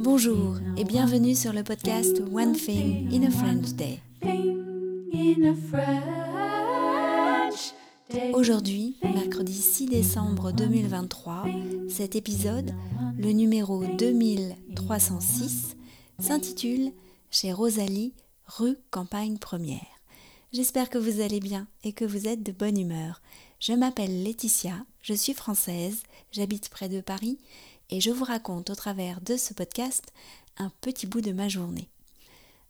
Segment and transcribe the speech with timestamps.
[0.00, 4.00] Bonjour et bienvenue sur le podcast One Thing in a French Day.
[8.34, 11.44] Aujourd'hui, mercredi 6 décembre 2023,
[11.88, 12.74] cet épisode,
[13.16, 15.76] le numéro 2306,
[16.18, 16.90] s'intitule
[17.30, 18.12] Chez Rosalie,
[18.46, 19.86] rue Campagne Première.
[20.52, 23.22] J'espère que vous allez bien et que vous êtes de bonne humeur.
[23.60, 26.02] Je m'appelle Laetitia, je suis française,
[26.32, 27.38] j'habite près de Paris
[27.92, 30.14] et je vous raconte au travers de ce podcast
[30.56, 31.90] un petit bout de ma journée.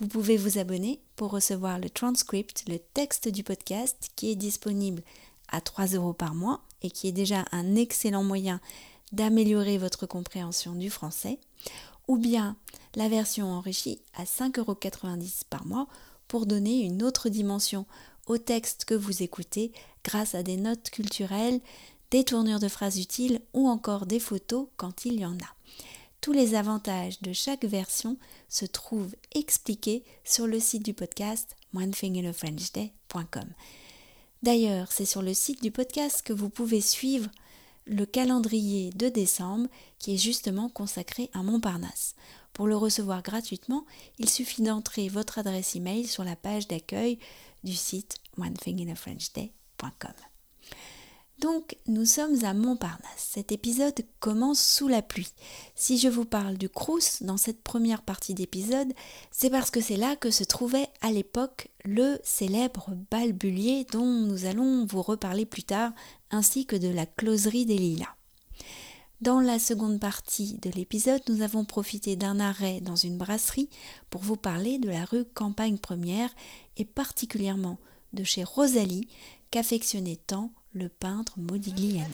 [0.00, 5.02] Vous pouvez vous abonner pour recevoir le transcript, le texte du podcast qui est disponible
[5.48, 8.60] à 3 euros par mois et qui est déjà un excellent moyen
[9.12, 11.38] d'améliorer votre compréhension du français,
[12.08, 12.56] ou bien
[12.96, 14.76] la version enrichie à 5,90 euros
[15.48, 15.86] par mois
[16.26, 17.86] pour donner une autre dimension
[18.26, 19.70] au texte que vous écoutez
[20.02, 21.60] grâce à des notes culturelles,
[22.14, 25.56] des tournures de phrases utiles ou encore des photos quand il y en a.
[26.20, 28.18] Tous les avantages de chaque version
[28.48, 33.48] se trouvent expliqués sur le site du podcast onethinginafrenchday.com.
[34.44, 37.28] D'ailleurs, c'est sur le site du podcast que vous pouvez suivre
[37.84, 42.14] le calendrier de décembre qui est justement consacré à Montparnasse.
[42.52, 43.86] Pour le recevoir gratuitement,
[44.20, 47.18] il suffit d'entrer votre adresse email sur la page d'accueil
[47.64, 50.14] du site onethinginafrenchday.com.
[51.40, 53.00] Donc, nous sommes à Montparnasse.
[53.16, 55.32] Cet épisode commence sous la pluie.
[55.74, 58.92] Si je vous parle du Crous dans cette première partie d'épisode,
[59.30, 64.46] c'est parce que c'est là que se trouvait à l'époque le célèbre balbulier dont nous
[64.46, 65.92] allons vous reparler plus tard,
[66.30, 68.14] ainsi que de la closerie des Lilas.
[69.20, 73.70] Dans la seconde partie de l'épisode, nous avons profité d'un arrêt dans une brasserie
[74.10, 76.30] pour vous parler de la rue Campagne Première
[76.76, 77.78] et particulièrement
[78.12, 79.08] de chez Rosalie,
[79.50, 82.04] qu'affectionnait tant le peintre Modigliani.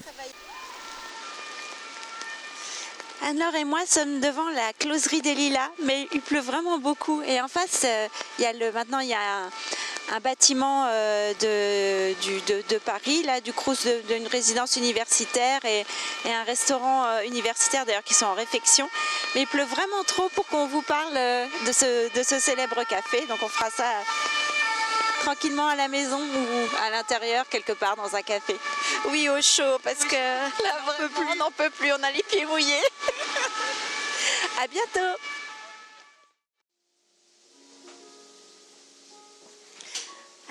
[3.22, 7.20] Anne-Laure et moi sommes devant la closerie des Lilas, mais il pleut vraiment beaucoup.
[7.22, 12.78] Et en face, euh, il y a maintenant, il y a un, bâtiment euh, de,
[12.78, 15.84] Paris, là, du Crous d'une résidence universitaire et,
[16.26, 18.88] un restaurant euh, universitaire d'ailleurs qui sont en réfection.
[19.34, 21.14] Mais il pleut vraiment trop pour qu'on vous parle
[21.66, 23.26] de ce célèbre café.
[23.26, 23.84] Donc on fera ça
[25.20, 28.56] tranquillement à la maison ou à l'intérieur, quelque part dans un café.
[29.10, 30.16] Oui, au chaud, parce que
[30.64, 30.72] là,
[31.30, 32.74] on n'en peut plus, on a les pieds mouillés.
[34.60, 35.16] à bientôt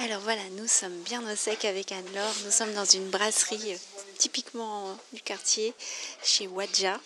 [0.02, 2.34] Alors voilà, nous sommes bien au sec avec Anne-Laure.
[2.46, 3.78] Nous sommes dans une brasserie euh,
[4.18, 5.74] typiquement du quartier,
[6.24, 6.98] chez Wadja,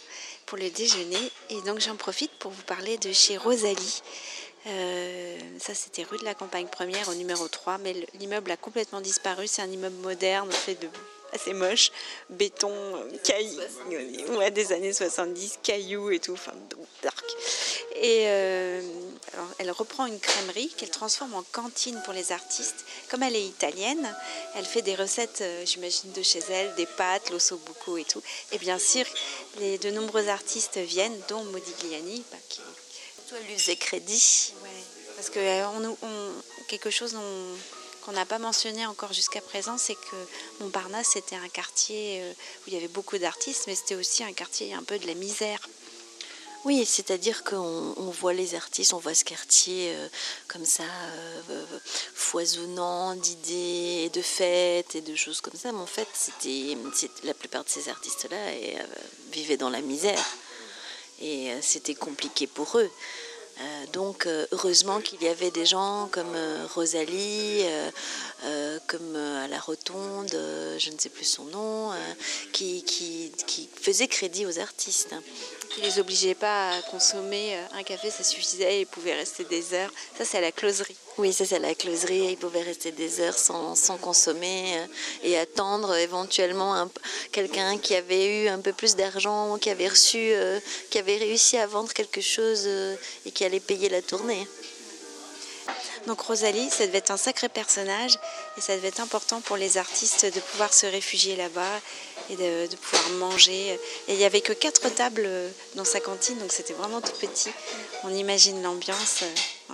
[0.46, 1.32] pour le déjeuner.
[1.50, 4.04] Et donc j'en profite pour vous parler de chez Rosalie.
[4.66, 9.02] Euh, ça, c'était rue de la Campagne Première au numéro 3, mais l'immeuble a complètement
[9.02, 9.48] disparu.
[9.48, 10.88] C'est un immeuble moderne, fait de
[11.34, 11.92] assez moche,
[12.30, 12.72] béton,
[13.24, 16.54] cailloux, ouais, des années 70, cailloux et tout, enfin
[17.02, 17.26] dark.
[17.96, 18.82] Et euh,
[19.58, 22.86] elle reprend une crèmerie qu'elle transforme en cantine pour les artistes.
[23.10, 24.16] Comme elle est italienne,
[24.56, 28.22] elle fait des recettes, euh, j'imagine, de chez elle, des pâtes, l'ossobuco et tout.
[28.52, 29.06] Et bien sûr,
[29.60, 32.62] de nombreux artistes viennent, dont Modigliani, bah, qui
[33.42, 34.54] lui faisait crédit.
[35.16, 35.98] parce que euh, on,
[36.68, 37.16] quelque chose
[38.02, 40.16] qu'on n'a pas mentionné encore jusqu'à présent, c'est que
[40.60, 44.34] Montparnasse c'était un quartier euh, où il y avait beaucoup d'artistes, mais c'était aussi un
[44.34, 45.60] quartier un peu de la misère.
[46.66, 50.08] Oui, c'est-à-dire qu'on voit les artistes, on voit ce quartier euh,
[50.48, 50.86] comme ça,
[52.16, 55.74] foisonnant d'idées, de fêtes et de choses comme ça.
[55.74, 56.78] Mais en fait, c'était
[57.26, 58.38] la plupart de ces artistes-là
[59.34, 60.24] vivaient dans la misère
[61.24, 62.92] et c'était compliqué pour eux.
[63.60, 67.64] Euh, donc euh, heureusement qu'il y avait des gens comme euh, Rosalie,
[68.88, 70.36] comme à la Rotonde,
[70.78, 71.92] je ne sais plus son nom,
[72.52, 75.16] qui, qui, qui faisaient crédit aux artistes
[75.70, 79.90] qui les obligeait pas à consommer un café, ça suffisait, ils pouvaient rester des heures.
[80.16, 80.96] Ça, c'est à la closerie.
[81.18, 84.78] Oui, ça, c'est à la closerie, ils pouvaient rester des heures sans, sans consommer
[85.24, 86.90] et attendre éventuellement
[87.34, 91.58] quelqu'un qui avait eu un peu plus d'argent, qui avait reçu, euh, qui avait réussi
[91.58, 92.66] à vendre quelque chose
[93.26, 94.48] et qui allait payer la tournée.
[96.08, 98.18] Donc Rosalie, ça devait être un sacré personnage
[98.58, 101.80] et ça devait être important pour les artistes de pouvoir se réfugier là-bas
[102.30, 103.80] et de, pouvoir manger.
[104.08, 105.28] Et il n'y avait que quatre tables
[105.76, 107.52] dans sa cantine, donc c'était vraiment tout petit.
[108.04, 109.24] On imagine l'ambiance.
[109.24, 109.74] Euh,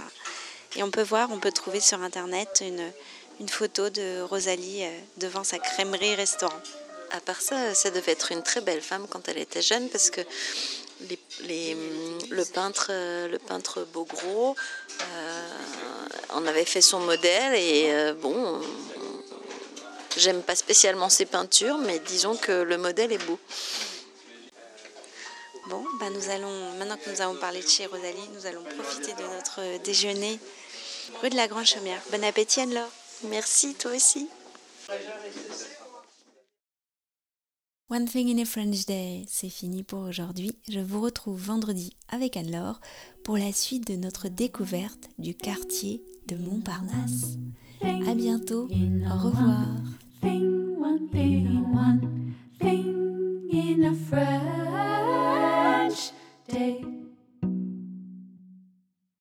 [0.75, 5.43] et on peut voir, on peut trouver sur Internet une, photo de Rosalie euh, devant
[5.43, 6.61] sa crèmerie restaurant.
[7.11, 10.09] À part ça, ça devait être une très belle femme quand elle était jeune parce
[10.09, 10.21] que
[11.01, 14.55] le peintre, le peintre Beaugros,
[15.01, 15.49] euh,
[16.33, 18.61] on avait fait son modèle et euh, bon,
[20.17, 23.39] j'aime pas spécialement ses peintures, mais disons que le modèle est beau.
[25.67, 29.13] Bon, bah nous allons, maintenant que nous avons parlé de chez Rosalie, nous allons profiter
[29.13, 30.39] de notre déjeuner
[31.21, 32.01] rue de la Grande Chaumière.
[32.11, 32.89] Bon appétit Anne-Laure.
[33.23, 34.27] Merci, toi aussi.
[37.91, 40.51] One Thing in a French Day, c'est fini pour aujourd'hui.
[40.69, 42.79] Je vous retrouve vendredi avec Anne-Laure
[43.23, 47.39] pour la suite de notre découverte du quartier de Montparnasse.
[47.81, 49.65] À bientôt, au revoir.